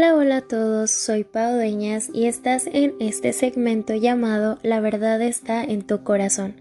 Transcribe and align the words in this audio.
Hola, 0.00 0.14
hola 0.14 0.36
a 0.38 0.40
todos, 0.40 0.90
soy 0.90 1.24
Pau 1.24 1.56
Dueñas 1.56 2.08
y 2.14 2.24
estás 2.24 2.66
en 2.66 2.94
este 3.00 3.34
segmento 3.34 3.94
llamado 3.94 4.58
La 4.62 4.80
verdad 4.80 5.20
está 5.20 5.62
en 5.62 5.86
tu 5.86 6.04
corazón. 6.04 6.54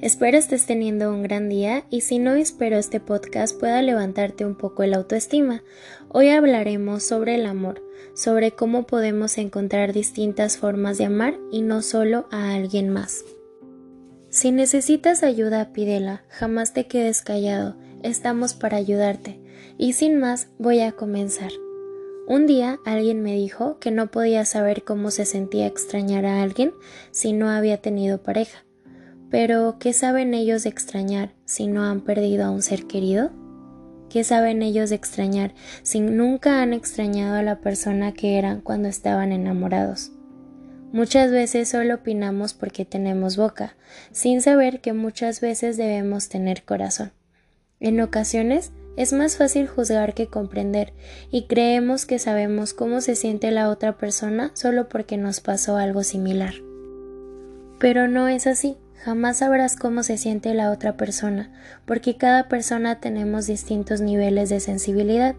Espero 0.00 0.38
estés 0.38 0.64
teniendo 0.64 1.12
un 1.12 1.22
gran 1.22 1.50
día 1.50 1.84
y 1.90 2.00
si 2.00 2.18
no 2.18 2.32
espero 2.36 2.78
este 2.78 2.98
podcast 2.98 3.60
pueda 3.60 3.82
levantarte 3.82 4.46
un 4.46 4.54
poco 4.54 4.82
el 4.82 4.94
autoestima. 4.94 5.62
Hoy 6.08 6.30
hablaremos 6.30 7.02
sobre 7.02 7.34
el 7.34 7.44
amor, 7.44 7.82
sobre 8.14 8.52
cómo 8.52 8.86
podemos 8.86 9.36
encontrar 9.36 9.92
distintas 9.92 10.56
formas 10.56 10.96
de 10.96 11.04
amar 11.04 11.38
y 11.52 11.60
no 11.60 11.82
solo 11.82 12.26
a 12.30 12.54
alguien 12.54 12.88
más. 12.88 13.26
Si 14.30 14.52
necesitas 14.52 15.22
ayuda, 15.22 15.70
pídela, 15.74 16.24
jamás 16.30 16.72
te 16.72 16.86
quedes 16.86 17.20
callado, 17.20 17.76
estamos 18.02 18.54
para 18.54 18.78
ayudarte. 18.78 19.38
Y 19.76 19.92
sin 19.92 20.18
más, 20.18 20.48
voy 20.58 20.80
a 20.80 20.92
comenzar. 20.92 21.50
Un 22.28 22.48
día 22.48 22.80
alguien 22.84 23.22
me 23.22 23.34
dijo 23.34 23.78
que 23.78 23.92
no 23.92 24.10
podía 24.10 24.44
saber 24.44 24.82
cómo 24.82 25.12
se 25.12 25.24
sentía 25.24 25.68
extrañar 25.68 26.26
a 26.26 26.42
alguien 26.42 26.72
si 27.12 27.32
no 27.32 27.48
había 27.50 27.80
tenido 27.80 28.20
pareja. 28.20 28.64
Pero, 29.30 29.76
¿qué 29.78 29.92
saben 29.92 30.34
ellos 30.34 30.64
de 30.64 30.70
extrañar 30.70 31.34
si 31.44 31.68
no 31.68 31.84
han 31.84 32.00
perdido 32.00 32.44
a 32.44 32.50
un 32.50 32.62
ser 32.62 32.86
querido? 32.86 33.30
¿Qué 34.10 34.24
saben 34.24 34.62
ellos 34.62 34.90
de 34.90 34.96
extrañar 34.96 35.54
si 35.84 36.00
nunca 36.00 36.62
han 36.62 36.72
extrañado 36.72 37.36
a 37.36 37.42
la 37.42 37.60
persona 37.60 38.12
que 38.12 38.38
eran 38.38 38.60
cuando 38.60 38.88
estaban 38.88 39.30
enamorados? 39.30 40.10
Muchas 40.92 41.30
veces 41.30 41.68
solo 41.68 41.96
opinamos 41.96 42.54
porque 42.54 42.84
tenemos 42.84 43.36
boca, 43.36 43.76
sin 44.10 44.40
saber 44.40 44.80
que 44.80 44.92
muchas 44.92 45.40
veces 45.40 45.76
debemos 45.76 46.28
tener 46.28 46.64
corazón. 46.64 47.12
En 47.78 48.00
ocasiones 48.00 48.72
es 48.96 49.12
más 49.12 49.36
fácil 49.36 49.68
juzgar 49.68 50.14
que 50.14 50.26
comprender 50.26 50.92
y 51.30 51.46
creemos 51.46 52.06
que 52.06 52.18
sabemos 52.18 52.74
cómo 52.74 53.00
se 53.00 53.14
siente 53.14 53.50
la 53.50 53.70
otra 53.70 53.96
persona 53.96 54.50
solo 54.54 54.88
porque 54.88 55.16
nos 55.16 55.40
pasó 55.40 55.76
algo 55.76 56.02
similar. 56.02 56.54
Pero 57.78 58.08
no 58.08 58.28
es 58.28 58.46
así, 58.46 58.76
jamás 59.04 59.38
sabrás 59.38 59.76
cómo 59.76 60.02
se 60.02 60.16
siente 60.16 60.54
la 60.54 60.70
otra 60.70 60.96
persona, 60.96 61.52
porque 61.84 62.16
cada 62.16 62.48
persona 62.48 63.00
tenemos 63.00 63.46
distintos 63.46 64.00
niveles 64.00 64.48
de 64.48 64.60
sensibilidad. 64.60 65.36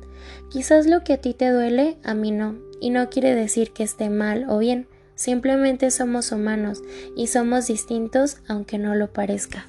Quizás 0.50 0.86
lo 0.86 1.04
que 1.04 1.14
a 1.14 1.18
ti 1.18 1.34
te 1.34 1.50
duele, 1.50 1.98
a 2.04 2.14
mí 2.14 2.32
no, 2.32 2.56
y 2.80 2.92
no 2.92 3.10
quiere 3.10 3.34
decir 3.34 3.72
que 3.72 3.84
esté 3.84 4.10
mal 4.10 4.46
o 4.50 4.60
bien, 4.60 4.88
simplemente 5.16 5.90
somos 5.90 6.32
humanos 6.32 6.82
y 7.16 7.28
somos 7.28 7.68
distintos 7.68 8.38
aunque 8.48 8.78
no 8.78 8.94
lo 8.94 9.12
parezca. 9.12 9.66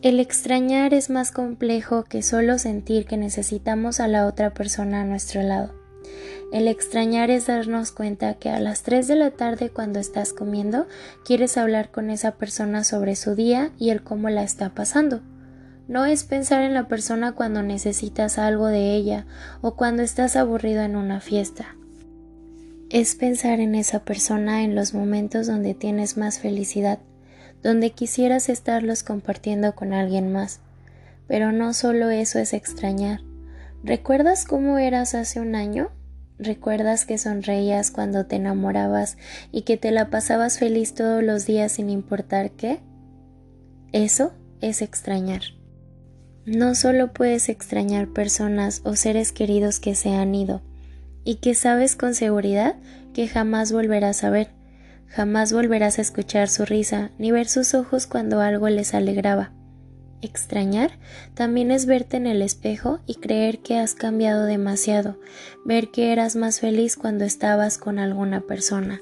El 0.00 0.20
extrañar 0.20 0.94
es 0.94 1.10
más 1.10 1.32
complejo 1.32 2.04
que 2.04 2.22
solo 2.22 2.58
sentir 2.58 3.04
que 3.04 3.16
necesitamos 3.16 3.98
a 3.98 4.06
la 4.06 4.26
otra 4.26 4.54
persona 4.54 5.00
a 5.00 5.04
nuestro 5.04 5.42
lado. 5.42 5.74
El 6.52 6.68
extrañar 6.68 7.32
es 7.32 7.48
darnos 7.48 7.90
cuenta 7.90 8.34
que 8.34 8.48
a 8.48 8.60
las 8.60 8.84
3 8.84 9.08
de 9.08 9.16
la 9.16 9.32
tarde 9.32 9.70
cuando 9.70 9.98
estás 9.98 10.32
comiendo 10.32 10.86
quieres 11.24 11.58
hablar 11.58 11.90
con 11.90 12.10
esa 12.10 12.36
persona 12.36 12.84
sobre 12.84 13.16
su 13.16 13.34
día 13.34 13.72
y 13.76 13.90
el 13.90 14.04
cómo 14.04 14.30
la 14.30 14.44
está 14.44 14.70
pasando. 14.72 15.20
No 15.88 16.06
es 16.06 16.22
pensar 16.22 16.62
en 16.62 16.74
la 16.74 16.86
persona 16.86 17.32
cuando 17.32 17.64
necesitas 17.64 18.38
algo 18.38 18.68
de 18.68 18.94
ella 18.94 19.26
o 19.62 19.74
cuando 19.74 20.04
estás 20.04 20.36
aburrido 20.36 20.82
en 20.82 20.94
una 20.94 21.20
fiesta. 21.20 21.74
Es 22.88 23.16
pensar 23.16 23.58
en 23.58 23.74
esa 23.74 24.04
persona 24.04 24.62
en 24.62 24.76
los 24.76 24.94
momentos 24.94 25.48
donde 25.48 25.74
tienes 25.74 26.16
más 26.16 26.38
felicidad 26.38 27.00
donde 27.62 27.90
quisieras 27.90 28.48
estarlos 28.48 29.02
compartiendo 29.02 29.74
con 29.74 29.92
alguien 29.92 30.32
más. 30.32 30.60
Pero 31.26 31.52
no 31.52 31.74
solo 31.74 32.10
eso 32.10 32.38
es 32.38 32.52
extrañar. 32.52 33.20
¿Recuerdas 33.82 34.44
cómo 34.44 34.78
eras 34.78 35.14
hace 35.14 35.40
un 35.40 35.54
año? 35.54 35.90
¿Recuerdas 36.38 37.04
que 37.04 37.18
sonreías 37.18 37.90
cuando 37.90 38.26
te 38.26 38.36
enamorabas 38.36 39.16
y 39.50 39.62
que 39.62 39.76
te 39.76 39.90
la 39.90 40.08
pasabas 40.08 40.58
feliz 40.58 40.94
todos 40.94 41.22
los 41.22 41.46
días 41.46 41.72
sin 41.72 41.90
importar 41.90 42.52
qué? 42.52 42.80
Eso 43.92 44.32
es 44.60 44.82
extrañar. 44.82 45.42
No 46.44 46.74
solo 46.74 47.12
puedes 47.12 47.48
extrañar 47.48 48.08
personas 48.08 48.80
o 48.84 48.96
seres 48.96 49.32
queridos 49.32 49.80
que 49.80 49.94
se 49.94 50.14
han 50.14 50.34
ido 50.34 50.62
y 51.24 51.36
que 51.36 51.54
sabes 51.54 51.94
con 51.94 52.14
seguridad 52.14 52.76
que 53.12 53.28
jamás 53.28 53.72
volverás 53.72 54.24
a 54.24 54.30
ver, 54.30 54.48
Jamás 55.08 55.52
volverás 55.52 55.98
a 55.98 56.02
escuchar 56.02 56.48
su 56.48 56.64
risa 56.64 57.10
ni 57.18 57.32
ver 57.32 57.48
sus 57.48 57.74
ojos 57.74 58.06
cuando 58.06 58.40
algo 58.40 58.68
les 58.68 58.94
alegraba. 58.94 59.52
Extrañar 60.20 60.98
también 61.34 61.70
es 61.70 61.86
verte 61.86 62.16
en 62.16 62.26
el 62.26 62.42
espejo 62.42 63.00
y 63.06 63.16
creer 63.16 63.60
que 63.60 63.78
has 63.78 63.94
cambiado 63.94 64.44
demasiado, 64.44 65.18
ver 65.64 65.90
que 65.90 66.12
eras 66.12 66.34
más 66.34 66.60
feliz 66.60 66.96
cuando 66.96 67.24
estabas 67.24 67.78
con 67.78 67.98
alguna 67.98 68.40
persona. 68.40 69.00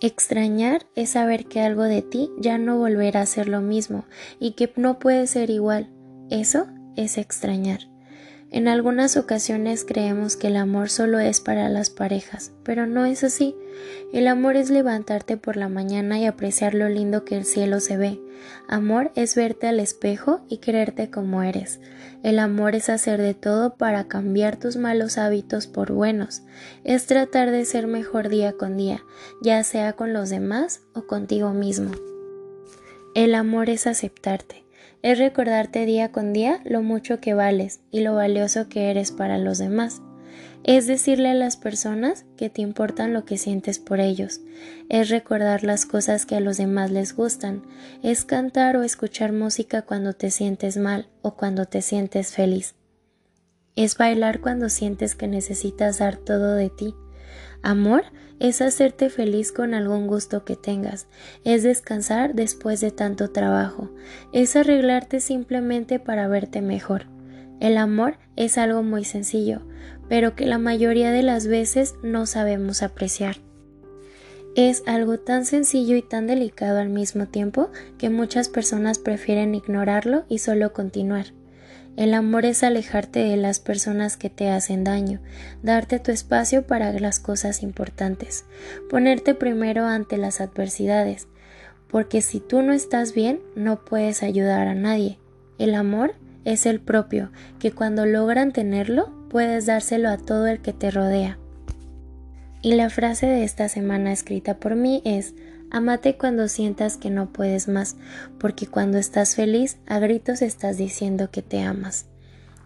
Extrañar 0.00 0.86
es 0.94 1.10
saber 1.10 1.46
que 1.46 1.60
algo 1.60 1.82
de 1.82 2.02
ti 2.02 2.30
ya 2.38 2.56
no 2.56 2.78
volverá 2.78 3.22
a 3.22 3.26
ser 3.26 3.48
lo 3.48 3.60
mismo 3.60 4.04
y 4.38 4.52
que 4.52 4.72
no 4.76 5.00
puede 5.00 5.26
ser 5.26 5.50
igual. 5.50 5.90
Eso 6.30 6.68
es 6.96 7.18
extrañar. 7.18 7.80
En 8.50 8.66
algunas 8.66 9.18
ocasiones 9.18 9.84
creemos 9.84 10.36
que 10.36 10.46
el 10.46 10.56
amor 10.56 10.88
solo 10.88 11.18
es 11.18 11.42
para 11.42 11.68
las 11.68 11.90
parejas, 11.90 12.52
pero 12.64 12.86
no 12.86 13.04
es 13.04 13.22
así. 13.22 13.54
El 14.12 14.26
amor 14.26 14.56
es 14.56 14.70
levantarte 14.70 15.36
por 15.36 15.58
la 15.58 15.68
mañana 15.68 16.18
y 16.18 16.24
apreciar 16.24 16.72
lo 16.72 16.88
lindo 16.88 17.26
que 17.26 17.36
el 17.36 17.44
cielo 17.44 17.78
se 17.80 17.98
ve. 17.98 18.18
Amor 18.66 19.12
es 19.14 19.34
verte 19.34 19.66
al 19.66 19.80
espejo 19.80 20.40
y 20.48 20.58
quererte 20.58 21.10
como 21.10 21.42
eres. 21.42 21.80
El 22.22 22.38
amor 22.38 22.74
es 22.74 22.88
hacer 22.88 23.20
de 23.20 23.34
todo 23.34 23.74
para 23.74 24.08
cambiar 24.08 24.56
tus 24.56 24.76
malos 24.76 25.18
hábitos 25.18 25.66
por 25.66 25.92
buenos. 25.92 26.40
Es 26.84 27.04
tratar 27.04 27.50
de 27.50 27.66
ser 27.66 27.86
mejor 27.86 28.30
día 28.30 28.54
con 28.54 28.78
día, 28.78 29.02
ya 29.42 29.62
sea 29.62 29.92
con 29.92 30.14
los 30.14 30.30
demás 30.30 30.80
o 30.94 31.06
contigo 31.06 31.52
mismo. 31.52 31.90
El 33.14 33.34
amor 33.34 33.68
es 33.68 33.86
aceptarte 33.86 34.67
es 35.02 35.18
recordarte 35.18 35.86
día 35.86 36.10
con 36.10 36.32
día 36.32 36.60
lo 36.64 36.82
mucho 36.82 37.20
que 37.20 37.34
vales 37.34 37.80
y 37.90 38.00
lo 38.00 38.14
valioso 38.14 38.68
que 38.68 38.90
eres 38.90 39.12
para 39.12 39.38
los 39.38 39.58
demás. 39.58 40.02
Es 40.64 40.86
decirle 40.86 41.30
a 41.30 41.34
las 41.34 41.56
personas 41.56 42.24
que 42.36 42.50
te 42.50 42.62
importan 42.62 43.12
lo 43.14 43.24
que 43.24 43.38
sientes 43.38 43.78
por 43.78 44.00
ellos. 44.00 44.40
Es 44.88 45.08
recordar 45.08 45.62
las 45.62 45.86
cosas 45.86 46.26
que 46.26 46.34
a 46.34 46.40
los 46.40 46.56
demás 46.56 46.90
les 46.90 47.14
gustan. 47.14 47.62
Es 48.02 48.24
cantar 48.24 48.76
o 48.76 48.82
escuchar 48.82 49.32
música 49.32 49.82
cuando 49.82 50.12
te 50.12 50.30
sientes 50.30 50.76
mal 50.76 51.08
o 51.22 51.36
cuando 51.36 51.66
te 51.66 51.80
sientes 51.80 52.32
feliz. 52.32 52.74
Es 53.76 53.96
bailar 53.96 54.40
cuando 54.40 54.68
sientes 54.68 55.14
que 55.14 55.28
necesitas 55.28 55.98
dar 55.98 56.16
todo 56.16 56.54
de 56.54 56.68
ti. 56.70 56.94
Amor 57.62 58.04
es 58.38 58.62
hacerte 58.62 59.10
feliz 59.10 59.52
con 59.52 59.74
algún 59.74 60.06
gusto 60.06 60.44
que 60.44 60.56
tengas, 60.56 61.08
es 61.44 61.62
descansar 61.62 62.34
después 62.34 62.80
de 62.80 62.90
tanto 62.90 63.30
trabajo, 63.30 63.90
es 64.32 64.54
arreglarte 64.54 65.20
simplemente 65.20 65.98
para 65.98 66.28
verte 66.28 66.62
mejor. 66.62 67.06
El 67.60 67.76
amor 67.76 68.18
es 68.36 68.56
algo 68.58 68.82
muy 68.82 69.04
sencillo, 69.04 69.62
pero 70.08 70.36
que 70.36 70.46
la 70.46 70.58
mayoría 70.58 71.10
de 71.10 71.22
las 71.22 71.48
veces 71.48 71.96
no 72.02 72.26
sabemos 72.26 72.82
apreciar. 72.82 73.36
Es 74.54 74.82
algo 74.86 75.18
tan 75.18 75.44
sencillo 75.44 75.96
y 75.96 76.02
tan 76.02 76.26
delicado 76.26 76.78
al 76.78 76.88
mismo 76.88 77.26
tiempo 77.26 77.70
que 77.98 78.10
muchas 78.10 78.48
personas 78.48 78.98
prefieren 78.98 79.54
ignorarlo 79.54 80.24
y 80.28 80.38
solo 80.38 80.72
continuar. 80.72 81.26
El 81.98 82.14
amor 82.14 82.44
es 82.44 82.62
alejarte 82.62 83.24
de 83.24 83.36
las 83.36 83.58
personas 83.58 84.16
que 84.16 84.30
te 84.30 84.50
hacen 84.50 84.84
daño, 84.84 85.18
darte 85.64 85.98
tu 85.98 86.12
espacio 86.12 86.64
para 86.64 86.92
las 86.92 87.18
cosas 87.18 87.60
importantes, 87.64 88.44
ponerte 88.88 89.34
primero 89.34 89.84
ante 89.84 90.16
las 90.16 90.40
adversidades, 90.40 91.26
porque 91.90 92.22
si 92.22 92.38
tú 92.38 92.62
no 92.62 92.72
estás 92.72 93.14
bien, 93.14 93.40
no 93.56 93.84
puedes 93.84 94.22
ayudar 94.22 94.68
a 94.68 94.76
nadie. 94.76 95.18
El 95.58 95.74
amor 95.74 96.14
es 96.44 96.66
el 96.66 96.78
propio, 96.78 97.32
que 97.58 97.72
cuando 97.72 98.06
logran 98.06 98.52
tenerlo, 98.52 99.12
puedes 99.28 99.66
dárselo 99.66 100.08
a 100.08 100.18
todo 100.18 100.46
el 100.46 100.60
que 100.60 100.72
te 100.72 100.92
rodea. 100.92 101.36
Y 102.62 102.76
la 102.76 102.90
frase 102.90 103.26
de 103.26 103.42
esta 103.42 103.68
semana 103.68 104.12
escrita 104.12 104.58
por 104.58 104.76
mí 104.76 105.02
es 105.04 105.34
Amate 105.70 106.16
cuando 106.16 106.48
sientas 106.48 106.96
que 106.96 107.10
no 107.10 107.32
puedes 107.32 107.68
más, 107.68 107.96
porque 108.38 108.66
cuando 108.66 108.98
estás 108.98 109.34
feliz 109.34 109.78
a 109.86 109.98
gritos 109.98 110.42
estás 110.42 110.76
diciendo 110.76 111.30
que 111.30 111.42
te 111.42 111.60
amas. 111.60 112.06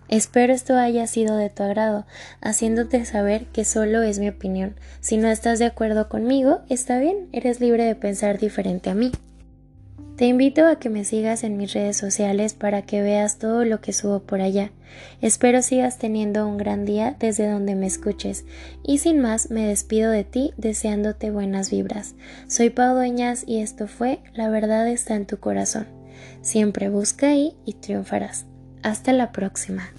Espero 0.09 0.53
esto 0.53 0.77
haya 0.77 1.07
sido 1.07 1.37
de 1.37 1.49
tu 1.49 1.63
agrado, 1.63 2.07
haciéndote 2.41 3.05
saber 3.05 3.47
que 3.47 3.65
solo 3.65 4.03
es 4.03 4.19
mi 4.19 4.29
opinión. 4.29 4.75
Si 5.01 5.17
no 5.17 5.29
estás 5.29 5.59
de 5.59 5.65
acuerdo 5.65 6.09
conmigo, 6.09 6.61
está 6.69 6.99
bien, 6.99 7.29
eres 7.33 7.61
libre 7.61 7.85
de 7.85 7.95
pensar 7.95 8.39
diferente 8.39 8.91
a 8.91 8.95
mí. 8.95 9.11
Te 10.23 10.29
invito 10.29 10.67
a 10.67 10.77
que 10.77 10.89
me 10.89 11.05
sigas 11.05 11.43
en 11.43 11.57
mis 11.57 11.73
redes 11.73 11.97
sociales 11.97 12.55
para 12.55 12.83
que 12.83 13.03
veas 13.03 13.41
todo 13.41 13.65
lo 13.65 13.81
que 13.81 13.93
subo 13.93 14.21
por 14.21 14.41
allá. 14.41 14.71
Espero 15.21 15.63
sigas 15.63 15.99
teniendo 15.99 16.47
un 16.47 16.59
gran 16.59 16.85
día 16.85 17.17
desde 17.19 17.51
donde 17.51 17.75
me 17.75 17.89
escuches. 17.89 18.45
Y 18.85 18.99
sin 18.99 19.19
más, 19.19 19.51
me 19.51 19.67
despido 19.67 20.13
de 20.13 20.23
ti 20.23 20.53
deseándote 20.57 21.33
buenas 21.33 21.73
vibras. 21.73 22.15
Soy 22.47 22.71
Pau 22.71 22.95
Dueñas 22.95 23.43
y 23.49 23.63
esto 23.63 23.89
fue 23.89 24.21
La 24.33 24.49
verdad 24.49 24.87
está 24.87 25.17
en 25.17 25.27
tu 25.27 25.41
corazón. 25.41 25.89
Siempre 26.41 26.89
busca 26.89 27.31
ahí 27.31 27.57
y 27.65 27.73
triunfarás. 27.73 28.47
Hasta 28.85 29.13
la 29.13 29.33
próxima. 29.33 29.91